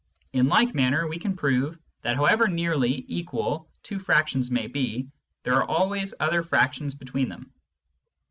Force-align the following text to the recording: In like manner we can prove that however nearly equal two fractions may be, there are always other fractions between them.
In 0.33 0.47
like 0.47 0.73
manner 0.73 1.07
we 1.07 1.19
can 1.19 1.35
prove 1.35 1.77
that 2.01 2.15
however 2.15 2.47
nearly 2.47 3.05
equal 3.07 3.69
two 3.83 3.99
fractions 3.99 4.49
may 4.49 4.65
be, 4.65 5.11
there 5.43 5.53
are 5.53 5.69
always 5.69 6.15
other 6.19 6.41
fractions 6.41 6.95
between 6.95 7.29
them. 7.29 7.53